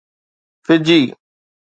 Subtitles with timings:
[0.65, 0.99] فجي